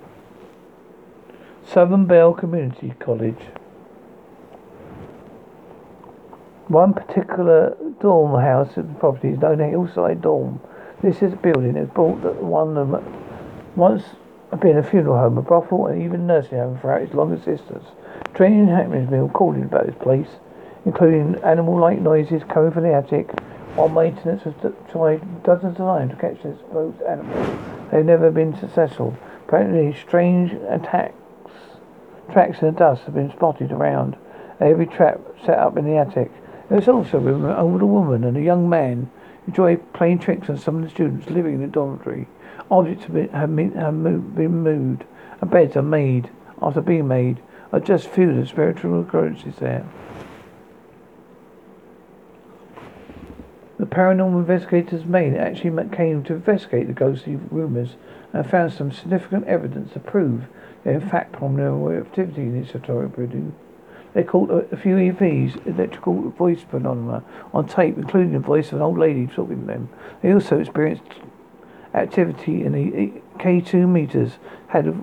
Southern 1.65 2.05
Bell 2.05 2.33
Community 2.33 2.93
College. 2.99 3.39
One 6.67 6.93
particular 6.93 7.75
dorm 7.99 8.41
house 8.41 8.77
at 8.77 8.87
the 8.87 8.99
property 8.99 9.29
is 9.29 9.39
known 9.39 9.59
as 9.59 9.71
Hillside 9.71 10.21
Dorm. 10.21 10.61
This 11.03 11.21
is 11.21 11.33
a 11.33 11.35
building 11.35 11.73
that 11.73 11.93
brought 11.93 12.21
the 12.21 12.31
one 12.31 12.77
of 12.77 13.03
once 13.75 14.03
been 14.59 14.77
a 14.77 14.83
funeral 14.83 15.17
home, 15.17 15.37
a 15.37 15.41
brothel, 15.41 15.87
and 15.87 16.01
even 16.01 16.21
a 16.21 16.23
nursing 16.23 16.57
home 16.57 16.77
throughout 16.79 17.01
its 17.01 17.13
long 17.13 17.33
existence. 17.33 17.85
Training 18.33 18.67
happenings 18.67 19.09
been 19.09 19.23
recorded 19.23 19.63
about 19.63 19.87
this 19.87 19.95
place, 20.01 20.27
including 20.85 21.35
animal-like 21.43 21.99
noises 21.99 22.43
coming 22.49 22.71
from 22.71 22.83
the 22.83 22.93
attic, 22.93 23.29
while 23.75 23.89
maintenance 23.89 24.43
has 24.43 24.53
tried 24.89 25.43
dozens 25.43 25.71
of 25.71 25.77
times 25.77 26.11
to 26.11 26.17
catch 26.17 26.43
this 26.43 26.57
supposed 26.59 27.01
animal. 27.03 27.70
They've 27.91 28.05
never 28.05 28.31
been 28.31 28.57
successful. 28.57 29.17
Apparently, 29.47 29.93
strange 29.99 30.53
attacks, 30.69 31.13
tracks 32.31 32.61
in 32.61 32.67
the 32.67 32.79
dust 32.79 33.03
have 33.03 33.15
been 33.15 33.31
spotted 33.31 33.71
around 33.71 34.17
every 34.61 34.85
trap 34.85 35.19
set 35.45 35.57
up 35.57 35.77
in 35.77 35.85
the 35.85 35.97
attic. 35.97 36.31
There's 36.69 36.87
also 36.87 37.17
an 37.19 37.45
older 37.45 37.85
woman 37.85 38.23
and 38.23 38.37
a 38.37 38.41
young 38.41 38.69
man 38.69 39.09
who 39.45 39.51
enjoy 39.51 39.75
playing 39.75 40.19
tricks 40.19 40.49
on 40.49 40.57
some 40.57 40.77
of 40.77 40.83
the 40.83 40.89
students 40.89 41.29
living 41.29 41.55
in 41.55 41.61
the 41.61 41.67
dormitory. 41.67 42.27
Objects 42.69 43.03
have 43.05 43.13
been, 43.13 43.29
have 43.29 43.55
been, 43.55 43.71
have 43.73 43.93
moved, 43.93 44.35
been 44.35 44.63
moved, 44.63 45.03
and 45.41 45.51
beds 45.51 45.75
are 45.75 45.81
made 45.81 46.29
after 46.61 46.79
being 46.79 47.07
made, 47.07 47.41
are 47.73 47.79
just 47.79 48.07
of 48.07 48.35
the 48.35 48.45
spiritual 48.45 49.01
occurrences 49.01 49.55
there. 49.57 49.85
Paranormal 53.91 54.39
investigators 54.39 55.05
main 55.05 55.35
actually 55.35 55.87
came 55.89 56.23
to 56.23 56.33
investigate 56.33 56.87
the 56.87 56.93
ghostly 56.93 57.35
rumors 57.35 57.95
and 58.31 58.49
found 58.49 58.71
some 58.71 58.91
significant 58.91 59.45
evidence 59.47 59.91
to 59.91 59.99
prove 59.99 60.43
that 60.83 60.93
in 60.93 61.09
fact 61.09 61.33
paranormal 61.33 61.99
activity 61.99 62.43
in 62.43 62.59
this 62.59 62.71
historic 62.71 63.15
building. 63.15 63.53
They 64.13 64.23
caught 64.23 64.49
a, 64.49 64.75
few 64.75 64.95
EVs, 64.95 65.65
electrical 65.67 66.31
voice 66.31 66.61
phenomena, 66.69 67.23
on 67.53 67.67
tape, 67.67 67.97
including 67.97 68.33
the 68.33 68.39
voice 68.39 68.67
of 68.67 68.73
an 68.75 68.81
old 68.81 68.97
lady 68.97 69.27
talking 69.27 69.61
to 69.61 69.67
them. 69.67 69.89
They 70.21 70.33
also 70.33 70.59
experienced 70.59 71.03
activity 71.93 72.63
in 72.63 72.73
the 72.73 73.21
K2 73.39 73.87
meters 73.87 74.33
had 74.67 74.87
a 74.87 74.95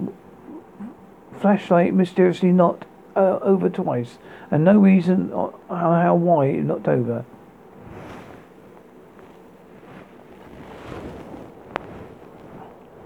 flashlight 1.39 1.95
mysteriously 1.95 2.53
knocked 2.53 2.85
uh, 3.17 3.39
over 3.41 3.71
twice, 3.71 4.19
and 4.51 4.65
no 4.65 4.79
reason 4.79 5.31
how 5.31 6.15
why 6.15 6.47
it 6.47 6.65
knocked 6.65 6.89
over. 6.89 7.25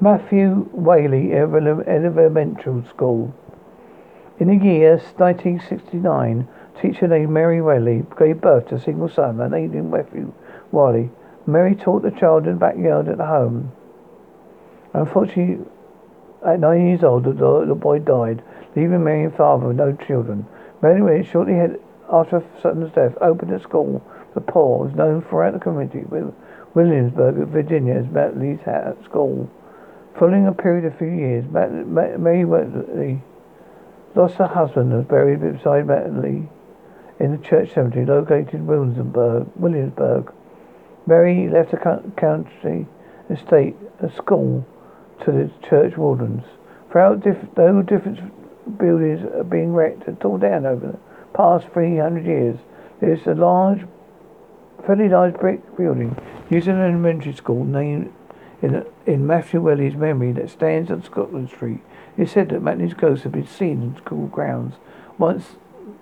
Matthew 0.02 0.68
Whaley 0.72 1.32
Elementary 1.32 2.82
School. 2.88 3.32
In 4.40 4.48
the 4.48 4.56
year 4.56 4.96
1969, 4.96 6.48
teacher 6.80 7.06
named 7.06 7.30
Mary 7.30 7.62
Whaley 7.62 8.04
gave 8.18 8.40
birth 8.40 8.66
to 8.66 8.74
a 8.74 8.80
single 8.80 9.08
son 9.08 9.38
named 9.52 9.92
Matthew 9.92 10.32
Whaley. 10.72 11.12
Mary 11.46 11.76
taught 11.76 12.02
the 12.02 12.10
child 12.10 12.48
in 12.48 12.54
the 12.54 12.58
backyard 12.58 13.06
at 13.06 13.20
home. 13.20 13.70
Unfortunately, 14.92 15.64
at 16.44 16.58
nine 16.58 16.88
years 16.88 17.04
old, 17.04 17.22
the, 17.22 17.64
the 17.64 17.74
boy 17.76 18.00
died, 18.00 18.42
leaving 18.74 19.04
Mary 19.04 19.22
and 19.22 19.36
father 19.36 19.68
with 19.68 19.76
no 19.76 19.92
children. 19.92 20.44
Mary 20.82 21.00
Whaley 21.00 21.22
shortly 21.22 21.54
after 22.10 22.40
her 22.40 22.60
son's 22.60 22.92
death, 22.92 23.16
opened 23.20 23.52
a 23.52 23.60
school 23.60 24.02
for 24.34 24.40
poor, 24.40 24.84
was 24.84 24.96
known 24.96 25.22
throughout 25.22 25.52
the 25.52 25.60
community 25.60 26.00
with 26.08 26.34
Williamsburg, 26.74 27.36
Virginia, 27.50 27.94
as 27.94 28.06
Matley's 28.06 28.58
school. 29.04 29.48
Following 30.18 30.46
a 30.46 30.52
period 30.52 30.84
of 30.84 30.98
few 30.98 31.08
years, 31.08 31.44
Mary 31.50 32.44
Matley 32.44 33.22
lost 34.14 34.34
her 34.34 34.46
husband 34.46 34.92
and 34.92 34.98
was 34.98 35.06
buried 35.06 35.40
beside 35.40 35.86
Matley 35.86 36.48
in 37.18 37.32
the 37.32 37.38
church 37.38 37.72
cemetery 37.72 38.04
located 38.04 38.54
in 38.54 38.66
Williamsburg. 38.66 39.46
Williamsburg. 39.56 40.32
Mary 41.06 41.48
left 41.48 41.70
the 41.70 41.78
country 42.16 42.86
estate, 43.30 43.76
a 44.00 44.10
school, 44.12 44.66
to 45.24 45.32
the 45.32 45.50
church 45.66 45.96
wardens. 45.96 46.44
Throughout 46.90 47.20
diff- 47.20 47.54
though 47.54 47.80
different 47.80 48.20
buildings 48.78 49.24
are 49.34 49.44
being 49.44 49.72
wrecked 49.72 50.06
and 50.06 50.20
torn 50.20 50.40
down 50.40 50.66
over 50.66 50.88
the 50.88 50.98
past 51.32 51.68
300 51.72 52.26
years, 52.26 52.58
there 53.00 53.12
is 53.14 53.26
a 53.26 53.34
large, 53.34 53.86
fairly 54.86 55.08
large 55.08 55.34
brick 55.34 55.76
building 55.76 56.16
used 56.50 56.68
in 56.68 56.74
an 56.74 56.82
elementary 56.82 57.32
school 57.32 57.64
named 57.64 58.12
in, 58.62 58.86
in 59.06 59.26
Matthew 59.26 59.60
Whaley's 59.60 59.96
memory 59.96 60.32
that 60.32 60.48
stands 60.48 60.90
on 60.90 61.02
Scotland 61.02 61.50
Street. 61.50 61.80
It's 62.16 62.32
said 62.32 62.50
that 62.50 62.62
Matthew's 62.62 62.94
ghost 62.94 63.24
has 63.24 63.32
been 63.32 63.46
seen 63.46 63.82
in 63.82 63.96
school 63.96 64.28
grounds 64.28 64.76
once 65.18 65.56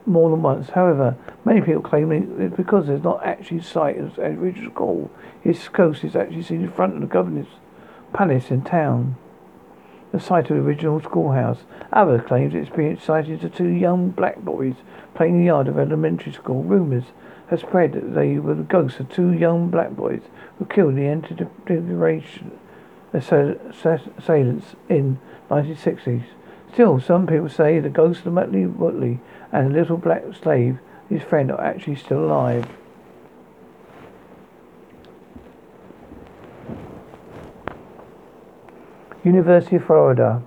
more 0.07 0.31
than 0.31 0.43
once. 0.43 0.71
However, 0.71 1.17
many 1.45 1.61
people 1.61 1.83
claim 1.83 2.12
it's 2.12 2.57
because 2.57 2.87
there's 2.87 3.02
not 3.02 3.25
actually 3.25 3.61
as 3.61 3.76
a 3.76 4.25
original 4.25 4.71
school. 4.71 5.11
His 5.40 5.69
ghost 5.69 6.05
is 6.05 6.17
actually 6.17 6.43
seen 6.43 6.62
in 6.62 6.71
front 6.71 6.95
of 6.95 7.00
the 7.00 7.07
governor's 7.07 7.47
palace 8.12 8.50
in 8.50 8.62
town, 8.62 9.17
the 10.12 10.21
site 10.21 10.50
of 10.50 10.57
the 10.57 10.62
original 10.62 11.00
schoolhouse. 11.00 11.61
Others 11.93 12.23
claim 12.26 12.55
it's 12.55 12.75
been 12.75 12.99
sighted 13.00 13.40
to 13.40 13.49
two 13.49 13.69
young 13.69 14.11
black 14.11 14.38
boys 14.38 14.75
playing 15.14 15.35
in 15.35 15.40
the 15.40 15.47
yard 15.47 15.69
of 15.69 15.79
elementary 15.79 16.33
school. 16.33 16.62
Rumours 16.62 17.05
have 17.50 17.61
spread 17.61 17.92
that 17.92 18.14
they 18.14 18.38
were 18.38 18.54
the 18.54 18.62
ghosts 18.62 19.00
of 19.00 19.11
two 19.11 19.33
young 19.33 19.69
black 19.69 19.90
boys 19.90 20.23
who 20.59 20.64
killed 20.64 20.95
the 20.97 21.07
anti-deprivation 21.07 22.52
assailants 23.12 24.76
in 24.88 25.19
1960s. 25.50 26.23
Still, 26.73 27.00
some 27.00 27.26
people 27.26 27.49
say 27.49 27.80
the 27.80 27.88
ghost 27.88 28.25
of 28.25 28.33
Matley 28.33 28.73
Wotley 28.73 29.19
and 29.50 29.69
the 29.69 29.78
little 29.80 29.97
black 29.97 30.23
slave, 30.40 30.78
his 31.09 31.23
friend, 31.23 31.50
are 31.50 31.61
actually 31.61 31.97
still 31.97 32.25
alive. 32.25 32.69
University 39.25 39.76
of 39.76 39.85
Florida. 39.85 40.42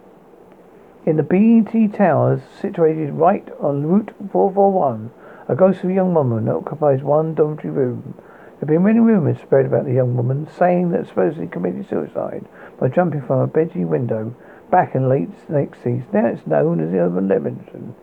In 1.05 1.17
the 1.17 1.23
Beaty 1.23 1.89
Towers, 1.89 2.41
situated 2.61 3.11
right 3.11 3.45
on 3.59 3.85
Route 3.85 4.13
441, 4.31 5.11
a 5.47 5.55
ghost 5.55 5.83
of 5.83 5.89
a 5.89 5.93
young 5.93 6.13
woman 6.13 6.47
occupies 6.49 7.01
one 7.01 7.35
dormitory 7.35 7.73
room. 7.73 8.13
There 8.15 8.59
have 8.61 8.67
been 8.69 8.83
many 8.83 8.99
rumors 8.99 9.39
spread 9.41 9.65
about 9.65 9.85
the 9.85 9.93
young 9.93 10.15
woman, 10.15 10.47
saying 10.57 10.91
that 10.91 11.07
supposedly 11.07 11.47
committed 11.47 11.89
suicide 11.89 12.45
by 12.79 12.87
jumping 12.87 13.21
from 13.21 13.39
a 13.39 13.47
bedroom 13.47 13.89
window 13.89 14.35
back 14.71 14.95
in 14.95 15.09
late 15.09 15.29
60s. 15.49 16.13
Now 16.13 16.27
it's 16.27 16.47
known 16.47 16.79
as 16.79 16.91
the 16.91 16.99
urban 16.99 17.27
legend. 17.27 17.93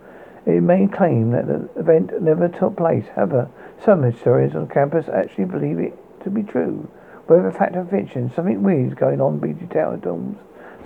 It 0.47 0.63
may 0.63 0.87
claim 0.87 1.31
that 1.33 1.47
the 1.47 1.69
event 1.79 2.21
never 2.23 2.49
took 2.49 2.77
place. 2.77 3.07
However, 3.15 3.49
some 3.85 4.03
historians 4.03 4.55
on 4.55 4.69
campus 4.69 5.09
actually 5.09 5.47
believe 5.47 5.79
it 5.79 5.99
to 6.25 6.31
be 6.31 6.43
true. 6.43 6.89
Whether 7.27 7.51
fact 7.51 7.77
or 7.77 7.85
fiction, 7.85 8.31
something 8.35 8.63
weird 8.63 8.93
is 8.93 8.95
going 8.95 9.21
on 9.21 9.35
in 9.35 9.41
Beaty 9.41 9.67
Tower 9.67 9.97
dorms. 9.97 10.37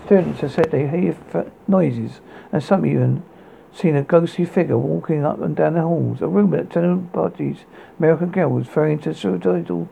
Students 0.05 0.41
have 0.41 0.53
said 0.53 0.71
they 0.71 0.87
hear 0.87 1.17
noises, 1.67 2.21
and 2.53 2.63
some 2.63 2.85
even 2.85 3.23
seen 3.75 3.97
a 3.97 4.03
ghostly 4.03 4.45
figure 4.45 4.79
walking 4.79 5.25
up 5.25 5.41
and 5.41 5.57
down 5.57 5.75
the 5.75 5.83
halls. 5.83 6.23
A 6.23 6.29
rumor 6.29 6.63
that 6.63 6.71
Tom 6.71 7.11
Petty's 7.13 7.65
American 7.99 8.31
Girl 8.31 8.51
was 8.51 8.67
referring 8.67 9.01
to 9.01 9.11
a 9.11 9.15
suicidal 9.15 9.89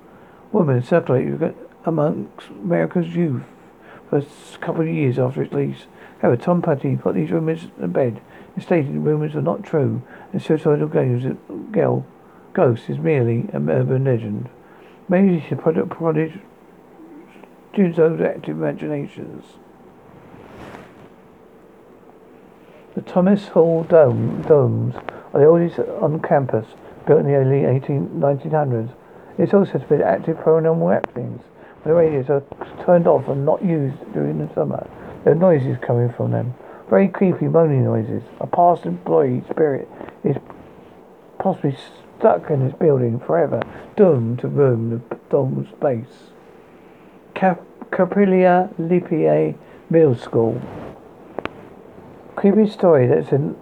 woman 0.53 0.83
circulated 0.83 1.55
amongst 1.85 2.49
America's 2.49 3.15
youth 3.15 3.43
for 4.09 4.19
a 4.19 4.59
couple 4.61 4.83
of 4.83 4.89
years 4.89 5.19
after 5.19 5.43
its 5.43 5.53
release. 5.53 5.87
However, 6.21 6.41
Tom 6.41 6.63
Petty 6.63 6.97
put 6.97 7.15
these 7.15 7.31
rumors 7.31 7.67
to 7.81 7.89
bed 7.89 8.21
and 8.55 8.63
stated 8.63 8.95
the 8.95 9.01
rumors 9.01 9.35
were 9.35 9.43
not 9.43 9.65
true 9.65 10.03
and 10.33 10.41
suicidal 10.41 10.89
girl 10.89 12.07
ghost 12.53 12.89
is 12.89 12.99
merely 12.99 13.49
an 13.53 13.69
urban 13.69 14.05
legend. 14.05 14.49
Maybe 15.09 15.45
she 15.49 15.55
product 15.55 15.91
prodigy 15.91 16.43
students' 17.73 17.99
overactive 17.99 18.49
imaginations. 18.49 19.45
The 22.95 23.01
Thomas 23.01 23.49
Hall 23.49 23.85
Dome, 23.85 24.43
domes 24.43 24.95
are 25.33 25.41
the 25.41 25.47
oldest 25.47 25.79
on 25.79 26.21
campus, 26.21 26.67
built 27.07 27.21
in 27.21 27.27
the 27.27 27.35
early 27.37 27.65
18, 27.65 28.21
1900s. 28.21 28.93
It's 29.39 29.55
also 29.55 29.73
said 29.73 29.89
to 29.89 29.97
be 29.97 30.03
active 30.03 30.37
paranormal 30.37 30.93
happenings. 30.93 31.43
The 31.85 31.95
radios 31.95 32.29
are 32.29 32.43
turned 32.85 33.07
off 33.07 33.29
and 33.29 33.47
not 33.47 33.65
used 33.65 33.97
during 34.13 34.47
the 34.47 34.53
summer. 34.53 34.87
There 35.25 35.33
are 35.33 35.37
noises 35.37 35.79
coming 35.81 36.13
from 36.13 36.33
them. 36.33 36.53
Very 36.91 37.09
creepy 37.09 37.49
moaning 37.49 37.85
noises. 37.85 38.23
A 38.41 38.47
past 38.47 38.85
employee 38.85 39.43
spirit 39.49 39.89
is 40.23 40.37
possibly 41.39 41.75
stuck 42.19 42.51
in 42.51 42.67
this 42.67 42.75
building 42.79 43.21
forever, 43.21 43.63
doomed 43.97 44.41
to 44.41 44.49
roam 44.49 44.91
the 44.91 45.17
dome's 45.31 45.69
base. 45.81 46.33
Cap- 47.35 47.65
Caprilia 47.91 48.73
Lippier 48.79 49.57
Middle 49.89 50.15
School. 50.15 50.61
Creepy 52.35 52.69
story 52.69 53.07
that's 53.07 53.31
in 53.31 53.57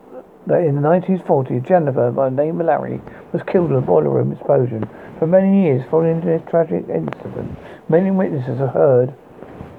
that 0.47 0.65
in 0.65 0.77
the 0.77 0.81
1940s, 0.81 1.67
Jennifer, 1.67 2.11
by 2.11 2.31
the 2.31 2.37
name 2.37 2.61
of 2.61 2.67
Larry, 2.67 3.01
was 3.33 3.43
killed 3.43 3.71
in 3.71 3.77
a 3.77 3.81
boiler 3.81 4.11
room 4.11 4.33
explosion. 4.33 4.89
For 5.19 5.27
many 5.27 5.65
years 5.65 5.85
following 5.91 6.21
this 6.21 6.43
tragic 6.49 6.89
incident, 6.89 7.59
many 7.89 8.11
witnesses 8.11 8.59
have 8.59 8.71
heard 8.71 9.15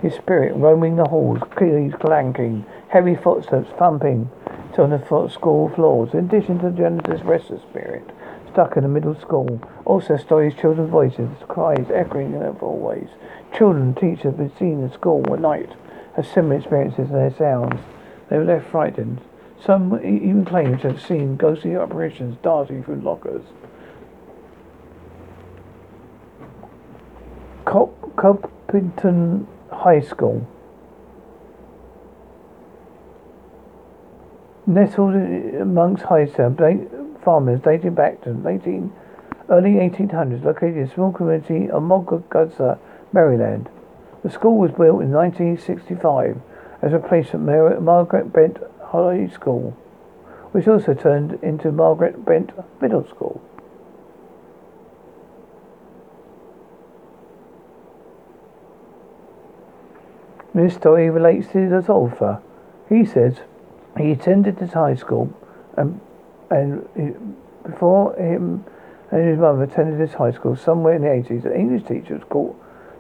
his 0.02 0.14
spirit 0.14 0.56
roaming 0.56 0.98
the 0.98 1.06
halls, 1.06 1.40
keys 1.58 1.94
clanking, 2.00 2.66
heavy 2.90 3.16
footsteps 3.16 3.70
thumping 3.78 4.30
on 4.78 4.90
the 4.90 5.30
school 5.30 5.70
floors. 5.76 6.14
In 6.14 6.26
addition 6.26 6.60
to 6.60 6.72
Jennifer's 6.72 7.24
restless 7.24 7.62
spirit 7.62 8.10
stuck 8.52 8.76
in 8.78 8.84
the 8.84 8.90
middle 8.90 9.16
school, 9.20 9.62
also 9.86 10.18
stories, 10.18 10.54
children's 10.60 10.90
voices, 10.90 11.30
cries 11.48 11.88
echoing 11.94 12.34
in 12.34 12.40
the 12.40 12.52
hallways. 12.54 13.10
Children, 13.58 13.94
teachers 13.96 14.24
have 14.24 14.38
been 14.38 14.52
seen 14.58 14.82
in 14.82 14.92
school 14.92 15.24
at 15.34 15.40
night, 15.40 15.70
have 16.16 16.28
similar 16.28 16.56
experiences 16.56 17.10
in 17.10 17.14
their 17.14 17.34
sounds. 17.36 17.80
They 18.32 18.38
were 18.38 18.46
left 18.46 18.70
frightened. 18.70 19.20
Some 19.62 19.94
even 19.98 20.46
claimed 20.46 20.80
to 20.82 20.94
have 20.94 21.02
seen 21.02 21.36
ghostly 21.36 21.76
apparitions 21.76 22.38
darting 22.42 22.82
through 22.82 23.02
lockers. 23.02 23.44
Cop- 27.66 28.16
Chopticon 28.16 29.48
High 29.70 30.00
School. 30.00 30.48
Nestled 34.66 35.14
amongst 35.14 36.04
Hightown 36.06 36.58
uh, 36.58 37.22
farmers 37.22 37.60
dating 37.60 37.96
back 37.96 38.22
to 38.22 38.30
18, 38.48 38.94
early 39.50 39.72
1800s, 39.72 40.46
located 40.46 40.78
in 40.78 40.84
a 40.84 40.94
small 40.94 41.12
community 41.12 41.70
of 41.70 41.84
Montgomery, 41.84 42.78
Maryland. 43.12 43.70
The 44.24 44.30
school 44.30 44.58
was 44.58 44.72
built 44.72 45.02
in 45.02 45.12
1965 45.12 46.42
as 46.82 46.94
a 46.94 46.98
replacement 46.98 47.46
Mar- 47.46 47.80
Margaret 47.80 48.34
Brent 48.34 48.58
High 48.86 49.28
School, 49.28 49.78
which 50.52 50.68
also 50.68 50.94
turned 50.94 51.40
into 51.44 51.72
Margaret 51.72 52.26
Brent 52.26 52.52
Middle 52.82 53.08
School. 53.08 53.42
This 60.54 60.74
story 60.74 61.10
relates 61.10 61.48
to 61.54 61.70
the 61.70 61.92
author. 61.92 62.42
He 62.90 63.06
says 63.06 63.38
he 63.98 64.12
attended 64.12 64.58
this 64.58 64.74
high 64.74 64.96
school 64.96 65.34
and 65.78 66.02
and 66.50 67.38
before 67.64 68.14
him 68.16 68.66
and 69.12 69.28
his 69.28 69.40
mother 69.40 69.64
attended 69.64 70.00
this 70.00 70.16
high 70.16 70.32
school 70.32 70.56
somewhere 70.56 70.96
in 70.96 71.02
the 71.02 71.08
80s, 71.08 71.46
an 71.46 71.54
English 71.54 71.84
teacher 71.84 72.16
was 72.16 72.56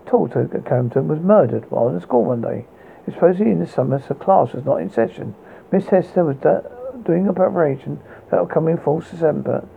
taught 0.05 0.35
at 0.35 0.65
Carrington 0.65 1.07
was 1.07 1.19
murdered 1.19 1.69
while 1.69 1.89
in 1.89 1.99
school 1.99 2.25
one 2.25 2.41
day. 2.41 2.65
Supposedly 3.05 3.51
in 3.51 3.59
the 3.59 3.67
summer, 3.67 4.01
so 4.05 4.13
class 4.13 4.53
was 4.53 4.65
not 4.65 4.81
in 4.81 4.89
session. 4.89 5.35
Miss 5.71 5.87
Hester 5.87 6.23
was 6.23 6.37
da- 6.37 6.61
doing 7.03 7.27
a 7.27 7.33
preparation 7.33 7.99
that 8.29 8.39
will 8.39 8.47
come 8.47 8.67
in 8.67 8.77
fall 8.77 8.99
December 8.99 9.67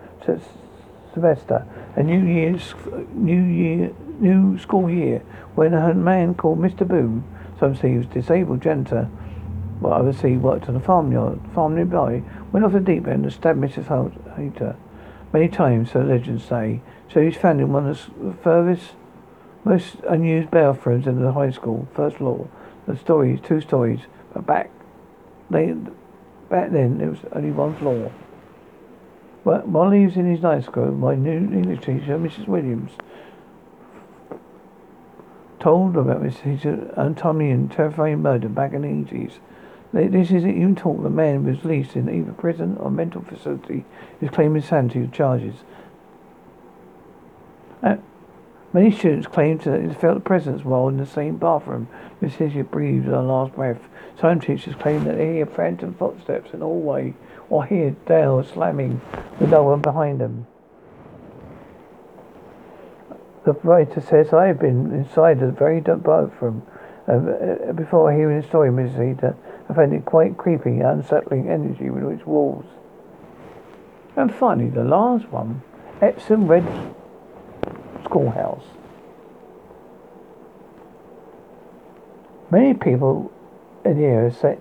semester, 1.13 1.67
a 1.97 2.03
new 2.03 2.25
year's 2.25 2.75
new 3.13 3.43
year 3.43 3.93
new 4.21 4.59
school 4.59 4.91
year, 4.91 5.21
when 5.55 5.75
a 5.75 5.95
man 5.95 6.35
called 6.35 6.59
Mr. 6.59 6.87
Boom, 6.87 7.25
some 7.59 7.75
say 7.75 7.93
he 7.93 7.99
was 7.99 8.07
disabled 8.07 8.63
janitor, 8.63 9.09
but 9.81 9.91
others 9.91 10.19
say 10.19 10.31
he 10.31 10.37
worked 10.37 10.69
on 10.69 10.77
a 10.77 10.81
farmyard, 10.81 11.41
farm 11.55 11.75
nearby, 11.75 12.23
went 12.53 12.65
off 12.65 12.73
the 12.73 12.81
deep 12.81 13.07
end 13.07 13.25
and 13.25 13.33
stabbed 13.33 13.61
Mrs. 13.61 14.37
Hater 14.37 14.77
many 15.33 15.49
times, 15.49 15.91
so 15.91 16.01
legends 16.01 16.45
say. 16.45 16.81
So 17.13 17.21
he's 17.21 17.37
found 17.37 17.61
in 17.61 17.73
one 17.73 17.89
of 17.89 18.11
the 18.21 18.33
furthest, 18.43 18.93
most 19.65 19.97
unused 20.09 20.51
bathrooms 20.51 21.07
in 21.07 21.21
the 21.21 21.33
high 21.33 21.51
school, 21.51 21.89
first 21.93 22.17
floor. 22.17 22.49
The 22.87 22.97
stories, 22.97 23.41
two 23.43 23.61
stories, 23.61 24.01
but 24.33 24.47
back, 24.47 24.71
they, 25.51 25.75
back 26.51 26.71
then 26.71 26.99
there 26.99 27.11
was 27.11 27.21
only 27.33 27.51
one 27.51 27.77
floor. 27.77 28.13
But 29.45 29.69
while 29.69 29.91
he 29.91 30.07
was 30.07 30.17
in 30.17 30.31
his 30.31 30.43
night 30.43 30.65
school, 30.65 30.91
my 30.93 31.15
new 31.15 31.33
English 31.33 31.81
teacher, 31.81 32.19
Mrs. 32.19 32.47
Williams, 32.47 32.93
told 35.61 35.97
about 35.97 36.23
Mrs. 36.23 36.43
Teacher's 36.43 36.91
untimely 36.97 37.51
and 37.51 37.71
terrifying 37.73 38.21
murder 38.21 38.49
back 38.49 38.73
in 38.73 38.83
the 38.83 38.89
80s. 38.89 39.39
This 39.95 40.31
isn't 40.31 40.51
even 40.51 40.75
talk 40.75 41.03
the 41.03 41.09
man 41.09 41.45
was 41.45 41.65
released 41.65 41.95
in 41.95 42.11
either 42.11 42.33
prison 42.33 42.77
or 42.79 42.91
mental 42.91 43.23
facility 43.23 43.85
is 44.21 44.29
claiming 44.29 44.57
insanity 44.57 45.09
charges. 45.13 45.55
Uh, 47.83 47.97
many 48.75 48.91
students 48.91 49.27
claim 49.27 49.59
to 49.61 49.95
felt 49.95 50.25
presence 50.25 50.65
while 50.65 50.89
in 50.89 50.99
the 50.99 51.07
same 51.07 51.37
bathroom. 51.37 51.89
Miss 52.21 52.37
Teacher 52.37 52.65
breathed 52.65 53.07
her 53.07 53.23
last 53.23 53.55
breath. 53.55 53.81
Some 54.21 54.41
teachers 54.41 54.75
claim 54.75 55.05
that 55.05 55.17
they 55.17 55.35
hear 55.35 55.47
phantom 55.47 55.95
footsteps 55.95 56.53
in 56.53 56.61
the 56.61 56.67
hallway 56.67 57.15
or 57.49 57.65
hear 57.65 57.91
doors 58.07 58.49
slamming 58.49 59.01
no 59.41 59.63
one 59.63 59.81
behind 59.81 60.21
them. 60.21 60.47
The 63.45 63.53
writer 63.63 64.01
says, 64.01 64.33
I 64.33 64.47
have 64.47 64.59
been 64.59 64.91
inside 64.93 65.41
the 65.41 65.51
very 65.51 65.81
dark 65.81 66.03
bathroom 66.03 66.67
uh, 67.07 67.73
before 67.73 68.13
hearing 68.13 68.41
the 68.41 68.47
story, 68.47 68.71
Mrs. 68.71 69.15
Heater. 69.15 69.37
I 69.69 69.75
found 69.75 69.93
it 69.93 70.05
quite 70.05 70.37
creepy, 70.37 70.81
and 70.81 71.03
unsettling 71.03 71.49
energy 71.49 71.91
with 71.91 72.05
its 72.11 72.27
walls. 72.27 72.65
And 74.17 74.35
finally, 74.35 74.71
the 74.71 74.85
last 74.85 75.29
one, 75.29 75.63
Epsom 76.01 76.49
Red 76.49 76.65
Schoolhouse. 78.05 78.65
Many 82.51 82.75
people 82.75 83.33
in 83.85 83.99
the 83.99 84.05
area 84.05 84.33
say, 84.33 84.59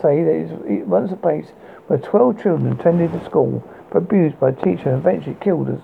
say 0.00 0.22
that 0.22 0.64
it 0.66 0.86
once 0.86 1.12
a 1.12 1.16
place 1.16 1.46
where 1.86 1.98
12 1.98 2.42
children 2.42 2.78
attended 2.78 3.12
the 3.12 3.24
school, 3.24 3.64
abused 3.92 4.38
by 4.38 4.50
a 4.50 4.52
teacher 4.52 4.90
and 4.90 4.98
eventually 4.98 5.36
killed 5.40 5.68
as 5.68 5.80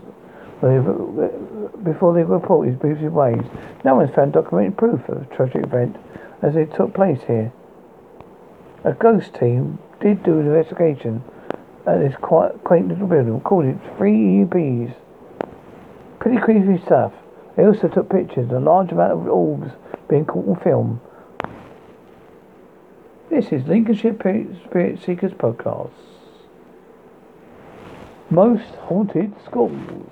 before 1.85 2.15
they 2.15 2.25
were 2.25 2.39
reported. 2.39 2.73
his 2.73 2.81
abusive 2.81 3.13
ways. 3.13 3.43
No 3.85 3.95
one's 3.97 4.15
found 4.15 4.33
documented 4.33 4.77
proof 4.77 5.09
of 5.09 5.21
the 5.21 5.35
tragic 5.35 5.65
event 5.65 5.97
as 6.43 6.57
it 6.57 6.75
took 6.75 6.95
place 6.95 7.21
here. 7.27 7.53
A 8.85 8.93
ghost 8.93 9.35
team 9.35 9.79
did 10.01 10.23
do 10.23 10.39
an 10.39 10.47
investigation 10.47 11.23
at 11.87 11.99
this 11.99 12.15
quite 12.21 12.63
quaint 12.65 12.89
little 12.89 13.07
building, 13.07 13.41
called 13.41 13.67
it 13.67 13.79
Three 13.97 14.13
EUPs. 14.17 14.95
Pretty 16.27 16.41
creepy 16.41 16.83
stuff. 16.85 17.13
They 17.57 17.65
also 17.65 17.87
took 17.87 18.11
pictures, 18.11 18.51
of 18.51 18.57
a 18.57 18.59
large 18.59 18.91
amount 18.91 19.13
of 19.13 19.29
orbs 19.29 19.71
being 20.09 20.25
caught 20.25 20.49
on 20.49 20.57
film. 20.57 21.01
This 23.31 23.53
is 23.53 23.65
Lincolnshire 23.69 24.13
Spirit 24.13 24.99
Seekers 25.07 25.35
Podcast. 25.35 25.93
Most 28.29 28.75
haunted 28.89 29.35
schools. 29.45 30.11